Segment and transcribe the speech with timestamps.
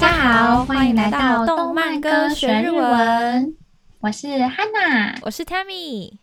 [0.00, 3.56] 大家好，欢迎来到动漫歌学日文。
[3.98, 6.18] 我是 Hanna，我是 Tammy。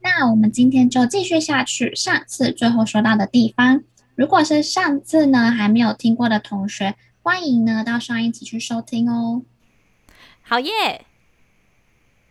[0.00, 3.82] 那我们今天就继续下去，上次最后说到的地方。
[4.14, 9.42] 如果是上次呢还没有听过的同学，欢迎呢到上一集去收听哦。
[10.40, 11.04] 好耶！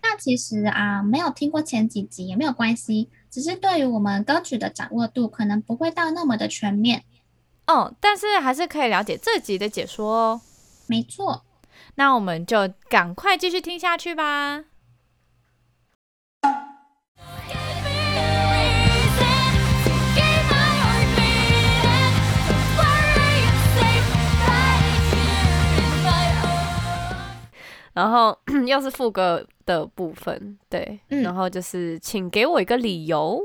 [0.02, 7.04] 那其实啊，没有听过前几集也没有关系，只是对于我们歌曲的掌握度可能不会到那么的全面。
[7.68, 10.42] 哦，但是还是可以了解这集的解说哦。
[10.88, 11.44] 没错，
[11.96, 14.66] 那我们就赶快继续听下去吧。
[27.94, 28.38] 然后
[28.68, 33.40] 又是副歌的部分，对，嗯、然后就是请给我一个理由。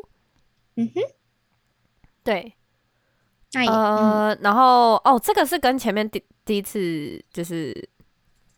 [0.75, 1.03] 嗯哼，
[2.25, 2.55] 对。
[3.55, 7.75] 呃，然后哦，这个是跟前面第第一次就是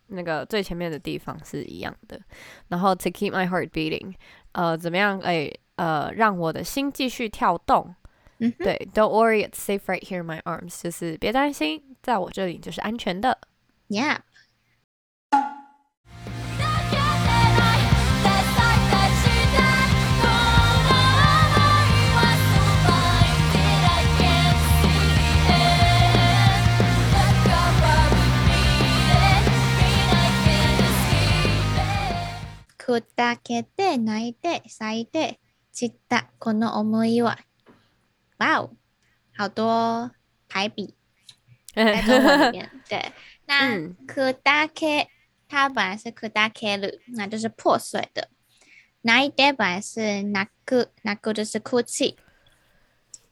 [0.08, 2.20] 那个最前面的地方是一样的。
[2.68, 4.14] 然后 to keep my heart beating，
[4.52, 5.20] 呃，怎么样？
[5.20, 7.94] 哎，呃，让我的心继续跳动。
[8.38, 13.38] 嗯，对，Don't worry, it's safe right here in my arms，就是别担心，在我这里就是安全的。
[13.88, 14.18] Yeah。
[32.98, 35.38] 砕けて泣いて咲いて
[35.72, 37.38] 散ったこの想いは，
[38.38, 38.70] 哇哦，
[39.36, 40.10] 好多
[40.48, 40.94] 排比
[41.74, 42.70] 在中文里面。
[42.88, 43.12] 对，
[43.46, 45.08] 那砕け
[45.48, 48.28] 它本来是砕ける，那就是破碎的。
[49.02, 52.16] 泣いて本来是泣く，泣く就是哭泣。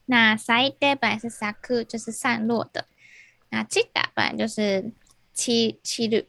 [0.05, 2.87] 那咲いて本来是咲く，就是散落的。
[3.49, 4.93] 那散った本来就是
[5.33, 6.27] 散散る，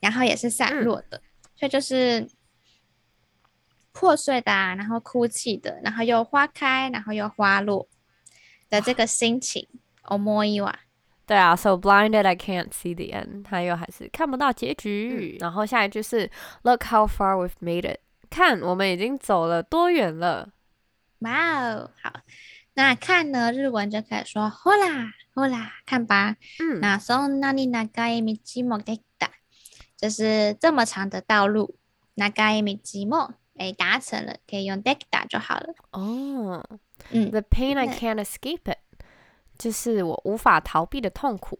[0.00, 1.22] 然后也是散落的，嗯、
[1.56, 2.28] 所以就是。
[3.93, 7.87] 破碎的、啊，然后哭泣的，然后又花开，然后又花落
[8.69, 9.67] 的这个心情，
[10.03, 10.73] 思いは。
[11.25, 15.37] 对啊，so blinded I can't see the end，他又还是看不到结局。
[15.37, 16.31] 嗯、然后下一句是
[16.63, 20.49] Look how far we've made it，看我们已经走了多远了。
[21.19, 22.13] 哇哦，好，
[22.73, 26.37] 那看呢日文就可以说ほらほら，看吧。
[26.59, 29.29] 嗯，那そんなに长い道もできた，
[29.97, 31.75] 就是这么长的道路，
[32.15, 33.33] 长い道も。
[33.57, 35.73] 哎，达成了，可以用 dekita 就好了。
[35.91, 36.63] 哦，
[37.11, 38.77] 嗯，The pain I can't escape it，
[39.57, 41.59] 就是我无法逃避的痛苦。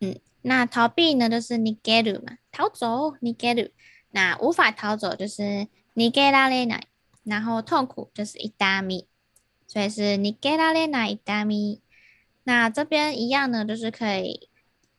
[0.00, 3.72] 嗯，那逃避呢，就是逃げる嘛，逃走，逃げる。
[4.10, 5.42] 那无法逃走就是
[5.94, 6.82] 逃げられない，
[7.24, 9.06] 然后痛苦就是痛み，
[9.66, 11.80] 所以是逃げられない痛み。
[12.44, 14.48] 那这边一样呢，就是可以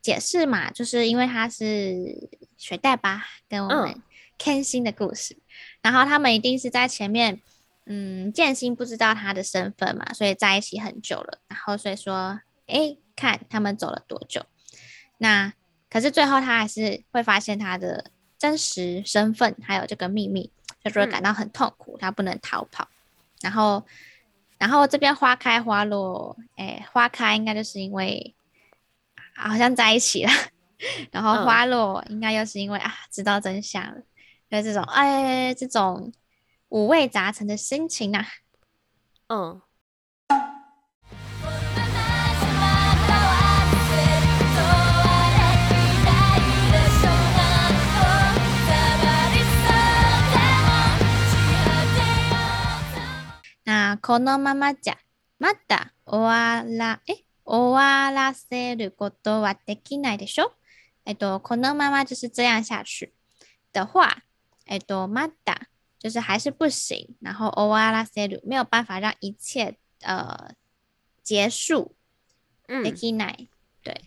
[0.02, 4.02] 解释嘛，就是因为它是水袋吧，跟我们
[4.38, 5.34] ken心的故事。
[5.34, 5.40] 嗯
[5.85, 7.39] 然后他们一定是在前面，
[7.85, 11.37] 嗯，剑心不知道他的身份嘛，所以在一起很久了。
[11.47, 14.41] 然后所以说，哎，看他们走了多久。
[15.19, 15.53] 那
[15.87, 18.09] 可是最后他还是会发现他的
[18.39, 20.51] 真实身份，还有这个秘密，
[20.83, 22.87] 就说感到很痛苦，他不能逃跑。
[23.41, 23.85] 然后，
[24.57, 28.33] 然后这边花开花落，哎，花开应该就是因为
[29.35, 30.31] 好像在一起了，
[31.13, 34.01] 然后花落应该又是因为啊，知道真相了。
[34.50, 36.12] 就这种哎，这种
[36.68, 38.26] 五味杂陈的心情啊，
[39.28, 39.62] 嗯。
[53.64, 54.96] 那このままじゃ
[55.38, 60.52] まだ终わらえ终わらせることはできないでしょ？
[61.04, 63.14] 哎，都このまま就是这样下去
[63.72, 64.24] 的话。
[64.66, 65.66] 哎，多玛达
[65.98, 70.52] 就是还是不行，然后欧瓦拉塞鲁没有办法让一切呃
[71.22, 71.94] 结束，
[72.68, 73.48] 嗯，できない，
[73.82, 74.04] 对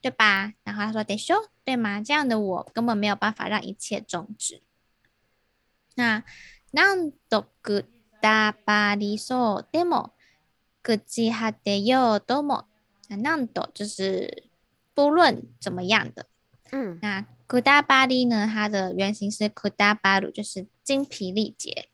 [0.00, 0.54] 对吧？
[0.64, 2.00] 然后他说でしょ，对吗？
[2.02, 4.62] 这样的我根本没有办法让一切终止。
[5.96, 6.22] 那
[6.72, 7.84] 何度く
[8.22, 10.12] たばりそうでも
[10.82, 12.66] 朽ち果てようとも，
[13.08, 14.48] 那何度就是
[14.94, 16.26] 不论怎么样的，
[16.70, 17.26] 嗯，那。
[17.52, 18.46] くたばり呢？
[18.46, 21.88] 它的原型是くたばる，就是精疲力竭。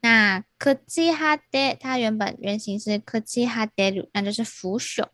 [0.00, 5.06] 那朽ち果て，它原本原型是朽ち果てる，那就是腐朽。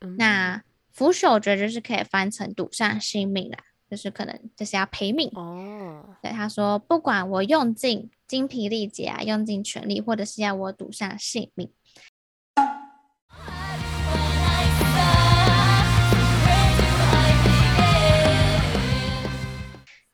[0.00, 0.62] 嗯、那
[0.92, 3.58] 腐朽，我觉得就是可以翻成赌上性命啦，
[3.88, 6.16] 就是可能就是要赔命哦。
[6.22, 11.70] 对，他说，不管我用尽精疲力竭啊，用尽全力，或者是要我赌上性命。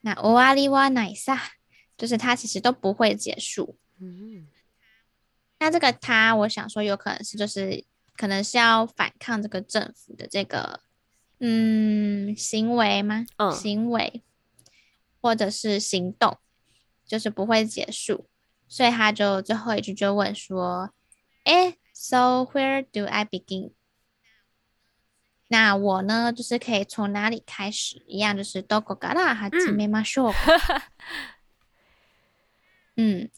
[0.03, 1.39] 那终わりはないさ，
[1.97, 3.77] 就是它其实都不会结束。
[4.01, 4.47] 嗯，
[5.59, 7.85] 那这个他，我想说有可能是就是
[8.17, 10.81] 可能是要反抗这个政府的这个
[11.41, 13.27] 嗯行为吗？
[13.37, 14.23] 嗯，行为
[15.21, 16.39] 或者是行动，
[17.05, 18.29] 就是不会结束，
[18.69, 20.91] 所以他就最后一句就问说：“
[21.45, 23.73] 哎，So where do I begin？”
[25.53, 28.03] 那我呢，就是可以从哪里开始？
[28.07, 30.83] 一样就是どこから始めましょう か。
[32.97, 33.31] 嗯，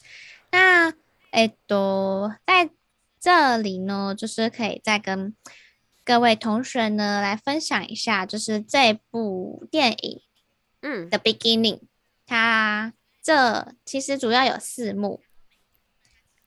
[0.50, 0.92] 那
[1.30, 2.70] 哎都在
[3.20, 5.36] 这里呢，就是可以再跟
[6.04, 10.20] 各位同学呢来分享一下，就是这部电影，
[10.80, 11.82] 嗯，The Beginning，
[12.26, 12.92] 它
[13.22, 15.20] 这其实主要有四幕，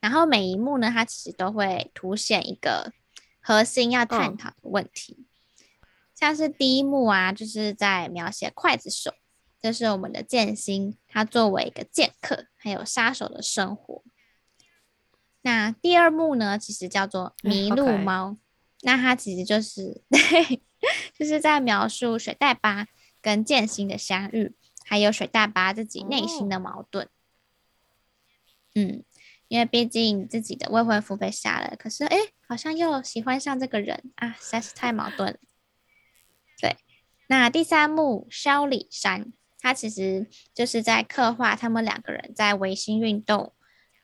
[0.02, 2.92] 然后每一幕呢，它其实都会凸显一个
[3.40, 5.26] 核心要探讨的问题。
[6.19, 9.15] 像是第一幕啊，就是在描写刽子手，
[9.61, 14.03] 这是我们的剑心，他作为一个剑客还有杀手的生活。
[15.43, 18.39] 那第二幕呢，其实叫做麋鹿猫，嗯 okay、
[18.83, 20.61] 那它其实就是 对，
[21.17, 22.89] 就是在描述水袋巴
[23.23, 27.07] 跟剑心的相遇，还有水袋巴自己内心的矛盾。
[27.07, 27.11] 哦、
[28.75, 29.05] 嗯，
[29.47, 32.17] 因为毕竟自己的未婚夫被杀了，可是哎，
[32.49, 35.39] 好像又喜欢上这个人啊，实在是太矛盾了。
[36.61, 36.77] 对，
[37.29, 43.53] 那第三幕萧里山，他其实就是在刻画他们两个人在维新运动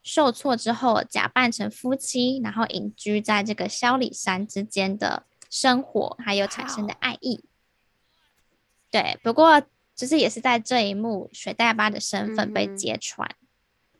[0.02, 7.44] 受挫之后，假扮成夫妻，然后隐居在这个萧里山之间的生活，还有产生的爱意。
[8.90, 9.62] 对，不过
[9.96, 13.28] 就是也是在这一幕，水袋巴的身份被揭穿。
[13.28, 13.98] 嗯、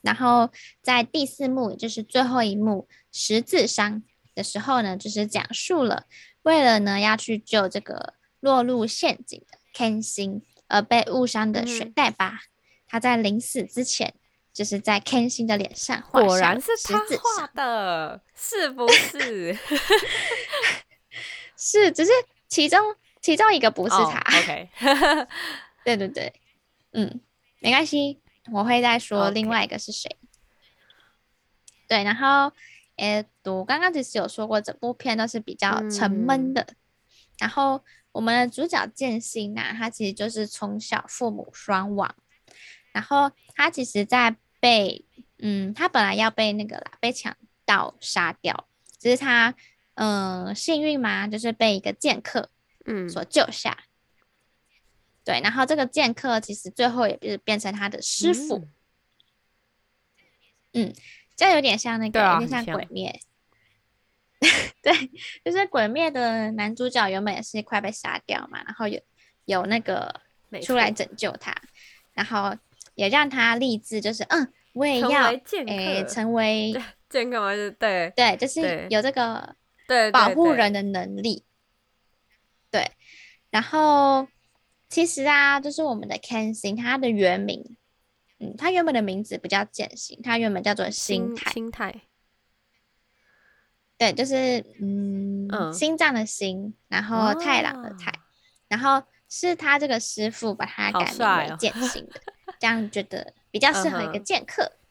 [0.00, 0.50] 然后
[0.80, 4.02] 在第四幕，也就是最后一幕十字伤
[4.34, 6.06] 的时候呢，就是讲述了。
[6.42, 12.48] 为了呢，要去救这个落入陷阱的 Ken 星而被误伤的水袋吧，嗯、
[12.88, 14.14] 他在临死之前，
[14.52, 19.56] 就是在 Ken 星的脸上画果然是他画的，是不 是？
[21.56, 22.10] 是，只是
[22.48, 24.20] 其中其中一个不是他。
[24.34, 24.68] Oh, OK，
[25.84, 26.32] 对对对，
[26.92, 27.20] 嗯，
[27.60, 28.20] 没关系，
[28.52, 30.16] 我会再说另外一个是谁。
[31.86, 32.52] 对，然后。
[32.96, 36.62] 诶，我刚刚其实有说过，整部片都是比较沉闷的。
[36.62, 36.76] 嗯、
[37.38, 42.14] 然后我们的主角剑心呐，他其实就是从小父母双亡，
[42.92, 45.06] 然后他其实，在被
[45.38, 48.68] 嗯，他本来要被那个啦，被强盗杀掉，
[48.98, 49.54] 只是他
[49.94, 52.50] 嗯、呃、幸运嘛，就是被一个剑客
[52.84, 53.78] 嗯所救下。
[53.80, 53.88] 嗯、
[55.24, 58.58] 对，然后这个剑客其实最后也就是变成他的师傅。
[58.58, 58.68] 嗯。
[60.74, 60.94] 嗯
[61.42, 63.20] 这有点像那个，啊、有点像鬼灭。
[64.80, 64.92] 对，
[65.44, 69.00] 就是鬼灭的男主角原本也是快被杀掉嘛，然后有
[69.44, 70.20] 有那个
[70.62, 71.52] 出来拯救他，
[72.12, 72.56] 然后
[72.94, 75.32] 也让他立志，就是嗯，我也要
[75.66, 76.82] 诶成为对
[78.14, 79.56] 对，就是有这个
[80.12, 81.44] 保护人的能力。
[82.70, 82.92] 对，对，对，对，对，
[83.50, 84.28] 然后
[84.88, 87.76] 其实啊，就是我们的剑心，他的原名。
[88.42, 91.52] 嗯，他原本的名字不叫剑心，他原本叫做心太。
[91.52, 92.02] 心太，
[93.96, 98.20] 对，就是嗯，嗯心脏的心，然后太郎的太，哦、
[98.66, 104.64] 然后是他这个师傅把他改名为剑心的，哦、这样觉得比较适合一个剑客。
[104.64, 104.82] 嗯、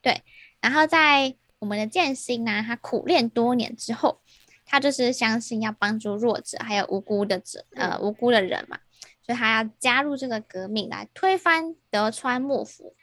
[0.00, 0.22] 对，
[0.60, 4.20] 然后在我们的剑心呢，他苦练多年之后，
[4.64, 8.78] 他就是相信要帮助弱者，还有无辜的者，呃，无辜的人嘛。
[9.26, 12.94] 所以他要加入这个革命来推翻德川幕府，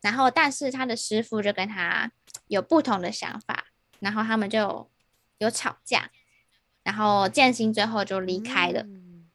[0.00, 2.12] 然后但是他的师傅就跟他
[2.46, 3.66] 有不同的想法，
[3.98, 4.88] 然后他们就
[5.38, 6.10] 有，吵架，
[6.84, 8.82] 然后剑心最后就离开了。
[8.82, 9.28] 嗯、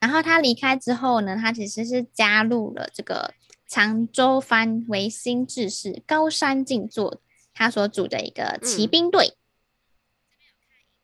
[0.00, 3.34] 然后他离开之后呢，他其实是加入了这个
[3.68, 7.20] 长州藩维新志士高山静坐
[7.54, 9.36] 他所组的一个骑兵队。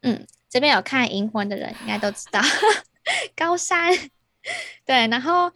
[0.01, 2.41] 嗯，嗯，这边有看《银魂》的人应该都知道。
[3.37, 3.93] 高山，
[4.85, 5.53] 对，然后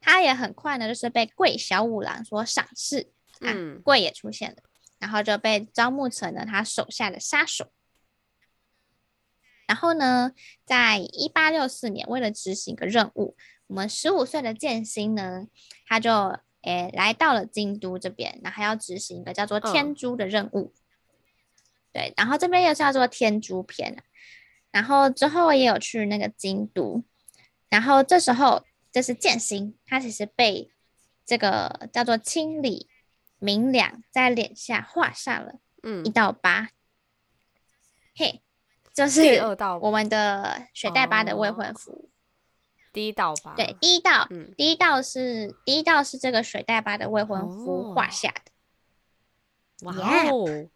[0.00, 4.56] 他也很快呢，就是被桂小五郎所赏识，啊，嗯，桂也出现了，
[4.98, 7.70] 然后就被招募成了他手下的杀手。
[9.66, 10.32] 然后呢，
[10.64, 15.46] 在一八六四年，为了执行一个任务，我们十五岁的剑心呢，
[15.86, 20.72] 他就诶来到了京都这边，然后还要执行一个叫做天珠的任务。
[20.72, 20.72] 哦，
[21.92, 24.02] 对，然后这边又叫做天珠篇。
[24.70, 27.02] 然后之后也有去那个京都，
[27.68, 30.70] 然后这时候这是剑心，他其实被
[31.24, 32.88] 这个叫做清理
[33.38, 36.70] 明良在脸下画上了嗯一道疤，嗯、
[38.16, 38.42] 嘿，
[38.92, 39.40] 这、就是
[39.80, 42.10] 我们的水袋巴的未婚夫，
[42.92, 43.54] 第一道吧。
[43.56, 48.52] 对，第一道，嗯、第一道是第一道是这个水袋巴的未婚夫画下的。
[49.82, 50.68] 哇哦！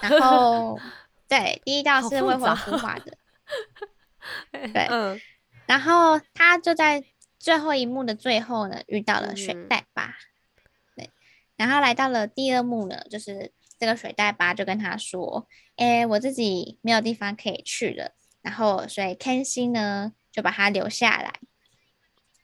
[0.00, 0.78] 然后，
[1.26, 3.16] 对，第一道是未婚夫画的。
[4.72, 5.20] 对，嗯。
[5.66, 7.04] 然后他就在
[7.38, 10.06] 最后一幕的最后呢，遇到了水袋巴。
[10.06, 10.62] 嗯、
[10.96, 11.10] 对，
[11.56, 21.32] 然后来到了第二幕呢，就是这个水袋巴就跟他说：“哎，我自己没有地方可以去了。”然后，所以 Kenshin 呢就把他留下来。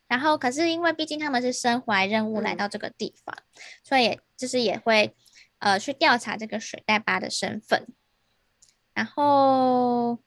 [0.06, 3.44] 然后，可是因为毕竟他们是身怀任务来到这个地方，嗯、
[3.84, 5.14] 所以就是也会
[5.58, 7.86] 呃去调查这个水袋巴的身份。
[8.94, 10.18] 然后，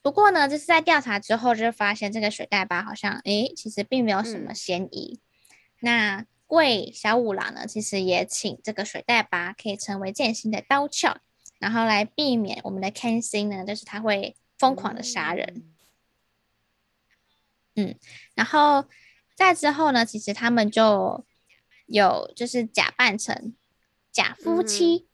[0.00, 5.18] 不过呢，就是在调查之后就发现这个水袋巴好像诶，其实并没有什么嫌疑。
[5.18, 5.50] 嗯、
[5.80, 11.18] 那桂小五郎呢，其实也请这个水袋巴可以成为剑心的刀鞘。
[11.58, 15.64] 然后来避免我们的 Kenshin 呢，就是他会疯狂的杀人。
[17.74, 17.96] 嗯，
[18.34, 18.84] 然后
[19.34, 21.24] 在之后呢，其实他们就
[21.86, 23.54] 有就是假扮成
[24.12, 25.08] 假夫妻，嗯、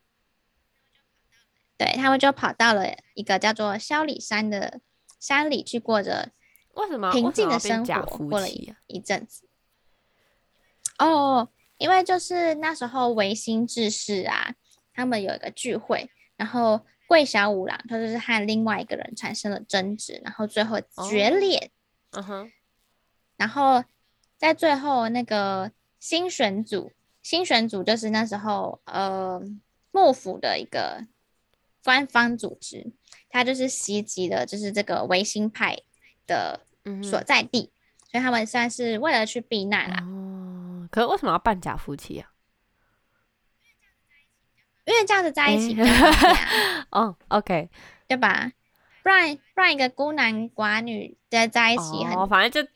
[1.77, 4.81] 对，他们就跑到了一个叫做萧里山的
[5.19, 6.31] 山里去过着
[6.75, 9.49] 为什么平静的生活，过了一一阵子。
[10.99, 14.55] 哦，因为就是那时候维新志士啊，
[14.93, 16.11] 他们有一个聚会。
[16.37, 21.71] 然后桂小五郎他就是和另外一个人产生了争执，然后最后决裂。
[22.11, 22.39] 嗯哼。
[22.39, 22.47] Oh.
[22.47, 22.53] Uh.
[23.37, 23.85] 然后
[24.37, 29.41] 在最后那个新选组，新选组就是那时候呃
[29.91, 31.07] 幕府的一个
[31.85, 32.93] 官方组织，
[33.29, 35.77] 他就是袭击了就是这个维新派
[36.27, 36.61] 的
[37.03, 38.11] 所在地，mm hmm.
[38.11, 39.99] 所以他们算是为了去避难啦。
[40.03, 40.91] 哦，oh.
[40.91, 42.31] 可是为什么要扮假夫妻啊？
[44.87, 45.77] 因为这样子在一起
[46.91, 47.71] 哦，OK，
[48.07, 48.53] 对吧？
[49.03, 52.71] 不然不然一个孤男寡女在在一起很，哦，反正就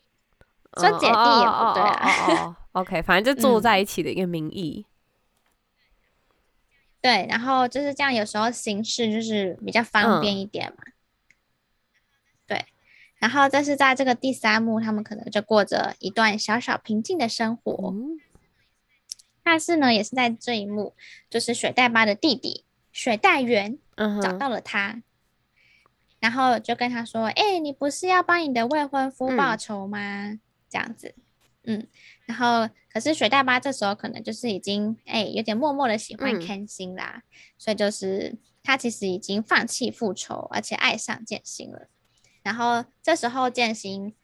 [0.80, 2.56] 说姐弟也不对啊。
[2.72, 4.86] ，OK，反正就坐在一起的一个名义。
[7.00, 10.78] 对，然后就是这样，有时候形式就是比较方便一点嘛。
[10.86, 10.92] 嗯、
[12.46, 12.64] 对，
[13.18, 17.92] 然后这是在这个第三幕，他们可能就过着一段小小平静的生活。
[17.92, 18.20] 嗯
[19.50, 20.94] 但是呢，也是在这一幕，
[21.30, 23.78] 就是水袋巴的弟弟水袋元
[24.20, 25.02] 找到了他，uh.
[26.20, 31.14] 然后就跟他说：“哎、欸，你不是要帮你的未婚夫报仇吗？”嗯、这样子，
[31.62, 31.86] 嗯，
[32.28, 41.88] 然后可是水袋巴这时候可能就是已经哎、欸、有点默默的喜欢 Kenshin 啦，嗯、所以就是他其实已经放弃复仇，而且爱上剑心了。
[42.42, 44.14] 然后这时候剑心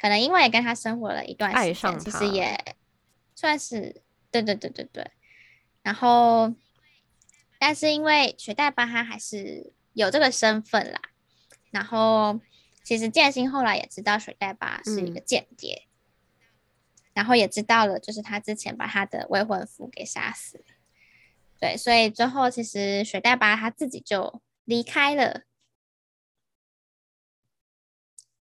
[0.00, 2.76] 可能因为跟他生活了一段时间，其实也
[3.34, 4.02] 算是。
[4.34, 5.12] 对对对对对，
[5.84, 6.52] 然后，
[7.60, 11.00] 但是因为水袋巴他还是有这个身份啦，
[11.70, 12.40] 然后
[12.82, 15.93] 其实剑心后来也知道水袋巴是一个间谍，嗯、
[17.14, 20.62] 然后也知道了，就是他之前把他的未婚夫给杀死，
[21.58, 25.42] 对，所以最后其实水袋巴他自己就离开了，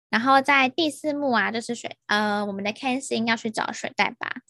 [0.09, 4.41] 然后在第四幕啊，就是水呃我们的 Kenshin 要去找水袋巴。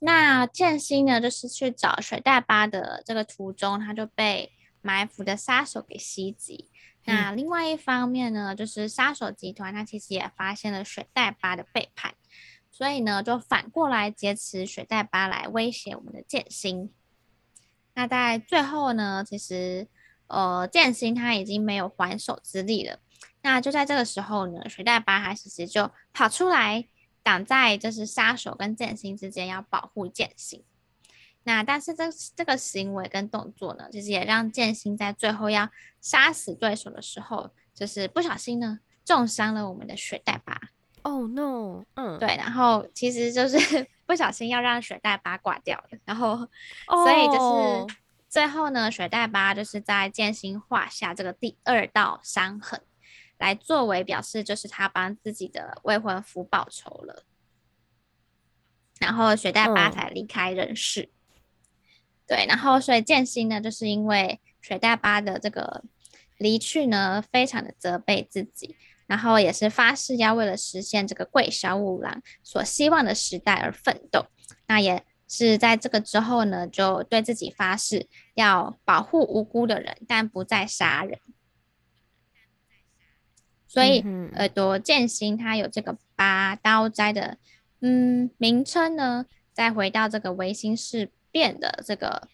[0.00, 6.68] 那剑心呢，就是去找水袋巴的这个途中，他就被埋伏的杀手给袭击。
[7.06, 12.14] 嗯、那另外一方面呢，就是杀手集团他其实也发现了水袋巴的背叛，
[12.74, 16.92] 所以呢，就反过来劫持水袋巴来威胁我们的剑心。
[17.94, 19.86] 那在最后呢，其实
[20.26, 22.98] 呃，剑心他已经没有还手之力了。
[23.42, 26.88] 那就在这个时候呢，水袋巴他其实就跑出来。
[27.22, 30.62] 挡在就是杀手跟剑心之间，要保护剑心。
[31.44, 32.04] 那但是这
[32.36, 35.70] 这个行为跟动作呢，其实也让剑心在最后要
[36.02, 40.73] 杀死对手的时候，就是不小心呢重伤了我们的水袋巴。
[41.04, 41.84] Oh no！
[41.94, 43.56] 嗯，对，然后其实就是
[44.04, 46.36] 不小心要让水袋巴挂掉了，然后
[46.88, 47.96] 所以就是
[48.28, 52.80] 最后呢，水袋巴就是在剑心画下这个第二道伤痕。
[53.36, 57.24] 来作为表示，就是他帮自己的未婚夫报仇了，
[59.00, 61.10] 然后水袋巴才离开人世。
[61.34, 61.40] 嗯、
[62.28, 65.82] 对，然后所以剑心呢，就是因为水袋巴的这个
[66.38, 74.26] 离去呢，非常的责备自己，然后也是发誓要为了实现这个桂小五郎所希望的时代而奋斗。
[74.66, 81.18] 那也是在这个之后呢，就对自己发誓要保护无辜的人，但不再杀人。
[83.66, 84.00] 所以，
[84.34, 87.38] 耳朵剑心他有这个八刀斋的
[87.80, 89.26] 嗯名称呢。
[89.54, 92.26] 再回到这个维新事变的这个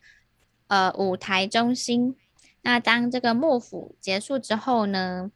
[0.68, 2.16] 呃舞台中心，
[2.62, 5.30] 那当这个幕府结束之后呢，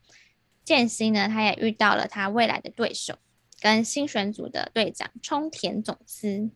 [0.65, 3.19] 剑心呢，他也遇到了他未来的对手，
[3.61, 6.29] 跟新选组的队长冲田总司。
[6.29, 6.53] 嗯、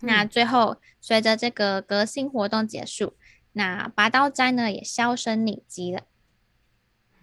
[0.00, 3.14] 那最后随着这个革新活动结束，
[3.52, 6.02] 那拔刀斋呢也销声匿迹了。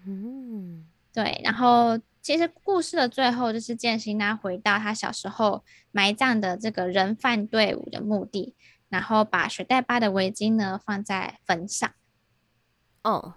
[0.06, 1.41] 嗯，对。
[1.44, 8.56] 然后其实故事的最后就是剑心他回到他小时候埋葬的这个人犯队伍的墓地，
[8.88, 11.94] 然后把水袋巴的围巾呢放在坟上。
[13.03, 13.34] 哦。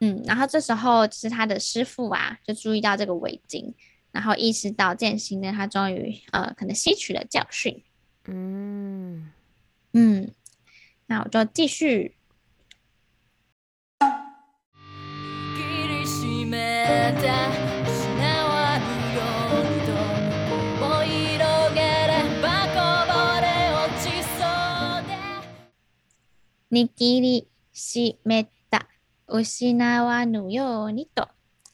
[0.00, 3.72] 嗯，然后这时候就是他的师父啊，就注意到这个围巾，
[4.12, 7.82] 然后意识到剑心呢，他终于呃可能吸取了教训。
[8.24, 9.32] 嗯
[9.92, 10.30] 嗯，
[11.06, 12.12] 那我就继续。
[26.68, 28.48] にぎりしめ
[29.30, 31.28] 失わぬようにと。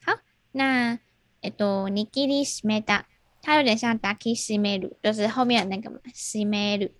[0.04, 0.18] 好，
[0.54, 0.98] 那
[1.42, 3.04] えっと、握りしめた，
[3.42, 6.92] 它有点像抱きしめる，就是后面的那个嘛，しめる，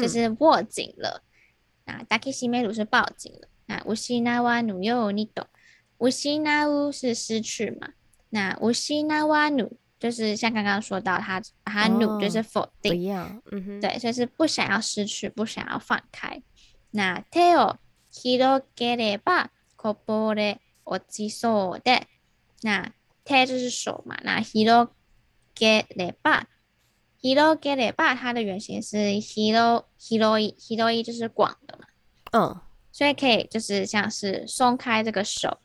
[0.00, 1.22] 就是握紧了。
[1.86, 3.48] 嗯、那抱きしめる是抱紧了。
[3.66, 5.46] 那失わぬようにと，
[5.98, 7.90] 失う是失去嘛？
[8.30, 16.42] 那失わぬ就是像刚刚说到它，它它ぬ就是否定，不要，嗯哼，对，所以是不想要失去，不想要放开。
[16.90, 17.76] 那手を
[18.12, 19.50] 広げれば
[19.80, 22.02] こぼれ落ちそうで，
[22.62, 22.92] 那
[23.24, 24.90] 手就是手嘛，那広
[25.54, 26.46] げれば，
[27.22, 31.86] 広げれば它的原型是広広い広い就是广的嘛，
[32.32, 32.60] 嗯，
[32.92, 35.58] 所以可以就是像是松开这个手。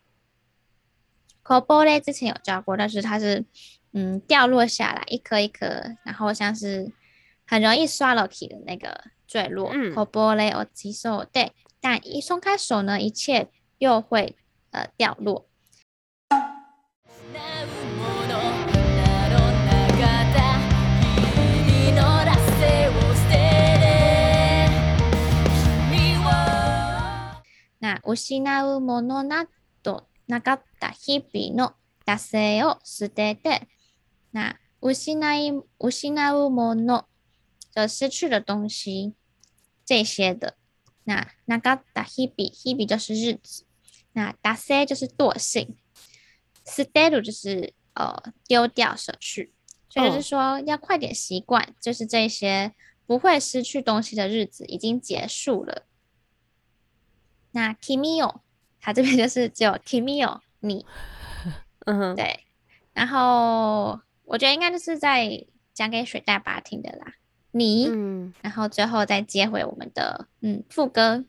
[1.43, 3.45] こぼれ之前有教过，但是它是
[3.93, 6.91] 嗯掉落下来一颗一颗，然后像是
[7.47, 9.71] 很容易刷落去的那个坠落。
[9.93, 13.49] こぼれ落ちそうで，但一松开手呢，一切。
[13.79, 14.35] 又会
[14.71, 15.47] 呃掉落。
[27.79, 29.47] 那失うものな
[29.81, 31.73] どなかった日々の
[32.05, 33.67] 惰性を舍てて，
[34.31, 37.05] 那失い失うもの
[37.75, 39.15] 就失去的东西，
[39.85, 40.55] 这些的。
[41.05, 43.64] 那なかった日々，日々就是日子。
[44.15, 45.75] 那ダセ就是惰性，
[46.65, 49.53] 舍てる就是呃丢掉舍去，
[49.89, 52.73] 所以就是说要快点习惯，哦、就是这些
[53.05, 55.85] 不会失去东西的日子已经结束了。
[57.51, 58.41] 那君よ，
[58.79, 60.85] 它这边就是只有君よ你，
[61.85, 62.41] 嗯哼，对。
[62.93, 67.13] 然后我觉得应该就是在讲给水袋巴听的啦，
[67.51, 71.23] 你，嗯、然后最后再接回我们的嗯副歌。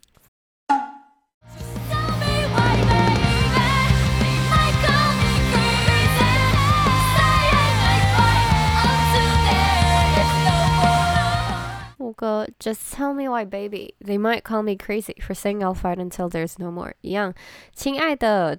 [12.17, 13.95] 歌 Just tell me why, baby.
[14.01, 16.95] They might call me crazy for saying I'll fight until there's no more.
[17.01, 17.35] 一样，
[17.75, 18.59] 亲爱的，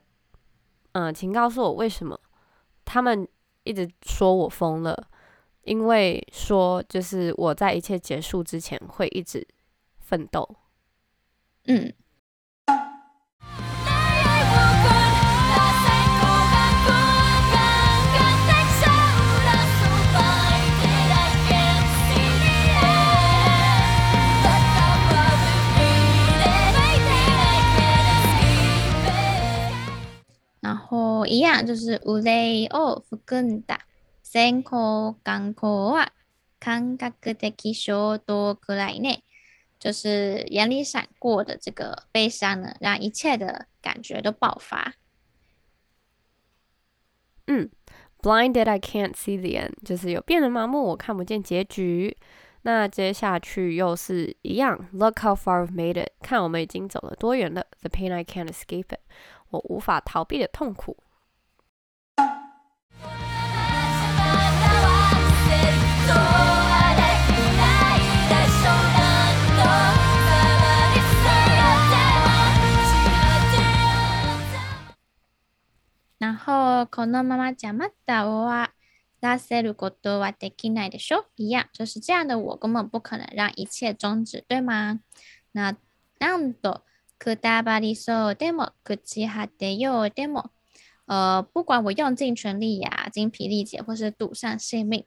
[0.94, 2.20] 嗯、呃，请告诉我为什么
[2.86, 3.28] 他们
[3.64, 5.08] 一直说我疯了？
[5.64, 9.48] 因为说就是我在一切结束之前会一直
[10.00, 10.48] 奋斗。
[11.66, 11.94] 嗯。
[31.48, 33.80] 样就是腕を含んだ
[34.24, 36.08] 闪光眼光は
[36.60, 39.20] 感覚的冲动くらいね，
[39.80, 44.94] 就是眼里闪过的这个悲伤呢，让一切的感觉都爆发。
[47.46, 47.70] 嗯，
[48.22, 52.18] blinded I can't see the end，就是有变得麻木，我看不见结局。
[52.66, 57.66] 那接下去又是一样，look how far we've made it，看我们已经走了多远了。
[57.82, 59.02] The pain I can't escape it。
[59.50, 60.96] 我无法逃避的痛苦。
[76.28, 78.72] 然后，このままじゃまた终わ
[79.22, 81.26] らせることはできないでしょ？
[81.36, 85.00] 一样，就是这样的我根本不可能让一切终止，对吗？
[85.54, 85.76] 那
[86.20, 86.82] なんと
[87.20, 90.52] くたばりそうでも朽ち果てようでも，
[91.08, 95.06] 呃，不管我用尽全力呀、啊，精疲力竭，或是赌上性命，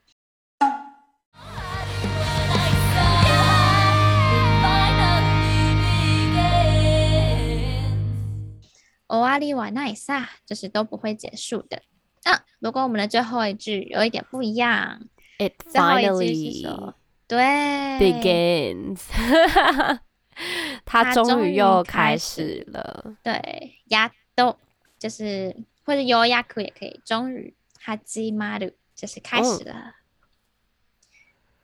[9.10, 11.82] 终わ 瓦里瓦奈萨，就是都不会结束的。
[12.24, 15.08] 啊，不过我们的最后一句有一点不一样。
[15.38, 16.94] It finally
[17.28, 17.38] 对
[18.00, 19.00] begins，
[20.84, 23.16] 它终于又开始了。
[23.22, 24.56] 对，やっと
[24.98, 29.94] 就是或者ようやく也可以，终于始まる就是开始了。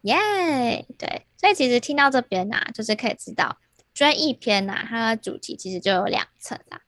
[0.02, 0.22] 耶，oh.
[0.22, 3.58] yeah, 对，所以其实听到这边呢、啊，就是可以知道
[3.94, 6.82] 追忆篇呐、啊，它的主题其实就有两层啦。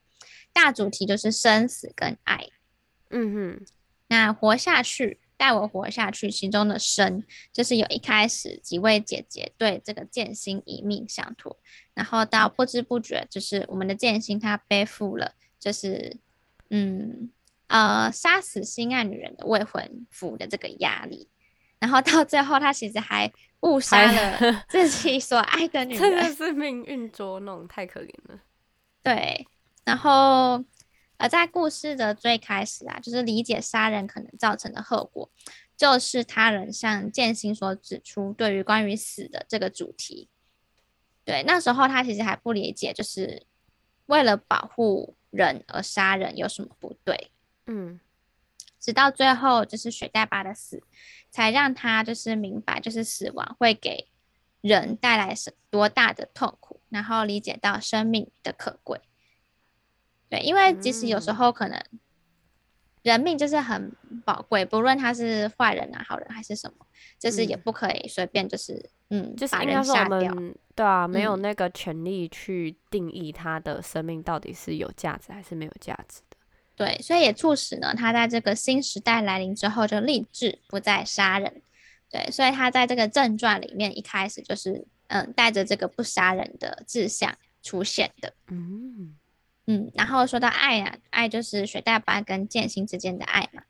[0.61, 2.49] 大主题就是生死跟爱。
[3.11, 3.65] 嗯哼，
[4.07, 6.29] 那活下去，带我活下去。
[6.29, 11.57] 其中的生，就是有一开始几位姐姐对这个剑心一命相托，
[11.93, 16.17] 然后到不知不觉，就是我们的剑心他背负了，就是
[16.69, 17.31] 嗯
[17.67, 21.29] 呃杀死心爱女人的未婚夫的这个压力，
[21.79, 28.41] 然后到最后他其实还误杀了 自己所爱的女人，真的是命运捉弄，太可怜了。
[29.01, 29.47] 对，
[29.89, 30.63] 然后。
[31.21, 35.29] 而在故事的最开始啊，就是理解杀人可能造成的后果，
[35.75, 40.29] 就是他人向剑心所指出对于关于死的这个主题。
[41.25, 43.45] 对，那时候他其实还不理解，就是
[44.05, 47.29] 为了保护人而杀人有什么不对。
[47.65, 47.99] 嗯，
[48.79, 50.81] 直到最后就是水代巴的死，
[51.29, 54.07] 才让他就是明白，就是死亡会给
[54.61, 59.01] 人带来是多大的痛苦，然后理解到生命的可贵。
[60.29, 61.81] 对，因为即使有时候可能
[63.01, 63.91] 人命就是很
[64.25, 66.85] 宝贵，不论他是坏人啊、好人还是什么，
[67.17, 70.33] 就是也不可以随便就是嗯，就是把人杀掉。
[70.75, 76.37] 对啊，没有那个权利去定义他的生命到底是有价值还是没有价值的。
[76.75, 81.61] 对，所以也促使呢，他在这个新时代来临之后就立志不再杀人。
[82.09, 88.33] 对，所以他在这个正传里面一开始就是嗯，带着这个不杀人的志向出现的。
[88.47, 89.15] 嗯。
[89.71, 93.61] 嗯，然后说到爱啊，爱就是水大巴跟剑心之间的爱嘛。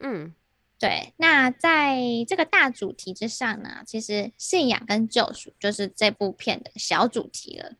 [0.00, 0.34] 嗯，
[0.78, 1.14] 对。
[1.16, 1.96] 那在
[2.28, 7.76] 这个大主题之上呢，其实信仰跟救赎就是这部片的小主题了。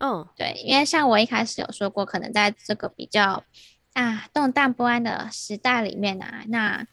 [0.00, 3.42] 嗯，对，因为像我一开始有说过，可能在这个比较
[3.94, 6.86] 啊动荡不安的时代里面啊，那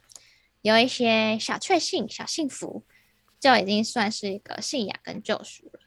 [0.62, 2.86] 有一些小确幸、小幸福，
[3.38, 5.80] 就已经算是一个信仰跟救赎了。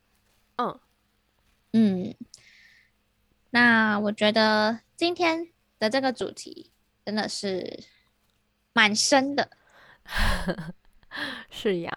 [0.57, 0.79] 嗯
[1.71, 2.15] 嗯。
[3.53, 6.71] 那我觉得今天的这个主题
[7.05, 7.83] 真的是
[8.73, 9.47] 蛮深的，
[11.51, 11.93] 是呀。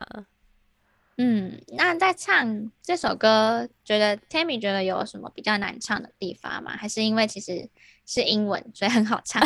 [1.17, 6.77] 嗯，那在唱这首歌，觉得 Tammy 觉得有什么比较难唱的地方吗？
[6.77, 7.71] 还是因为其实
[8.05, 9.43] 是英文，所以很好唱？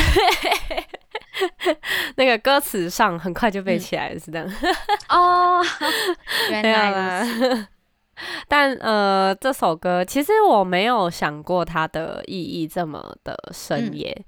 [2.16, 4.52] 那个歌词上很快就背起来了，是这样。
[5.08, 5.62] 哦，
[6.50, 7.68] 原来如此。
[8.48, 14.14] 但呃，这首歌其实我没有想过它的意义这么的深耶。
[14.18, 14.24] 嗯、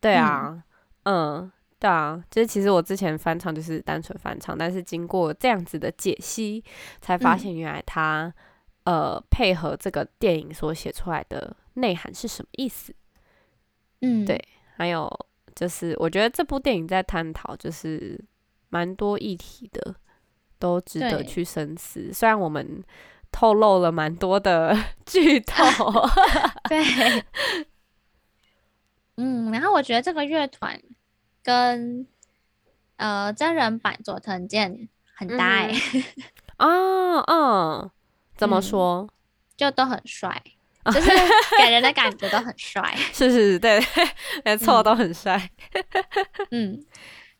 [0.00, 0.62] 对啊，
[1.04, 6.64] 嗯，嗯，对啊，就是其实我之前翻唱就是单纯翻唱，但是经过这样子的解析，
[7.00, 8.32] 才发现原来它、
[8.84, 12.94] 嗯、呃配合这个电影所写出来的内涵是什么意思。
[14.00, 14.42] 嗯，对，
[14.76, 15.08] 还有
[15.54, 18.18] 就是我觉得这部电影在探讨就是
[18.68, 19.94] 蛮多议题的，
[20.58, 22.12] 都值得去深思。
[22.12, 22.82] 虽然我们。
[23.32, 25.64] 透露了蛮多的 剧透，
[26.68, 26.84] 对，
[29.16, 30.80] 嗯，然后我觉得这个乐团
[31.42, 32.06] 跟
[32.96, 35.72] 呃真人版佐藤健很搭哎，
[36.58, 37.90] 嗯， 嗯，
[38.36, 39.08] 怎么说？
[39.56, 40.42] 就都很帅，
[40.86, 41.10] 就是
[41.58, 43.80] 给人的感觉都很帅，是是是，对，
[44.44, 45.50] 没错，都很帅，
[46.50, 46.84] 嗯，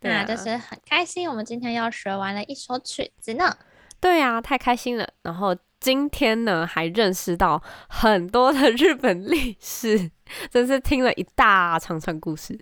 [0.01, 3.57] 那就是很开心，我们今天又学完了一首曲子呢，
[4.01, 5.57] 对啊，太开心了，然后。
[5.81, 10.11] 今天呢，还认识到很多的日本历史，
[10.53, 12.59] 真是听了一大长串故事。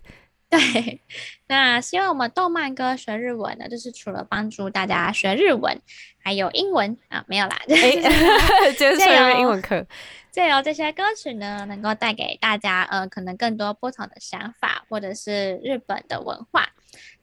[0.48, 1.02] 对，
[1.48, 5.78] 那希望我们动漫歌学日文呢，就是除了帮助大家学日文，
[6.22, 8.02] 还有英文啊，没有啦，欸、
[8.72, 9.84] 就是借由英文课，
[10.32, 16.68] 借由这些歌曲呢，能够带给大家呃，可能更多不同的想法，或者是日本的文化。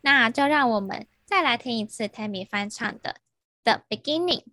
[0.02, 3.16] 那就让我们再来听一次 Tammy 翻唱的
[3.74, 4.44] 《The Beginning》。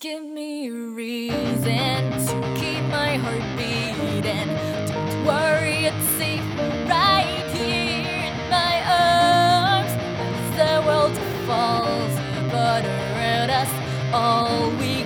[0.00, 4.46] Give me a reason to keep my heart beating.
[4.86, 6.40] Don't worry, it's safe
[6.88, 9.90] right here in my arms.
[10.22, 12.14] As the world falls
[12.46, 14.97] apart around us, all we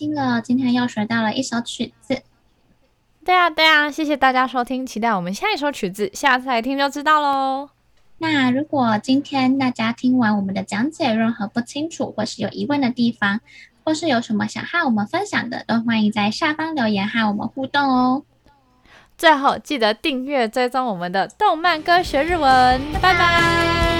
[0.00, 2.22] 心了，今天又学到了一首曲子。
[3.22, 7.68] 对啊，对啊，谢谢大家收听，期待我们下一首曲子，下次来听就知道喽。
[8.16, 13.40] 那如果今天大家听完我们的讲解，任何不清楚或是有疑问的地方，
[13.84, 18.22] 或是有什么想和我们分享的，都欢迎在下方留言和我们互动哦。
[19.18, 23.12] 最后记得订阅追踪我们的动漫歌学日文，拜拜。
[23.12, 23.99] 拜拜。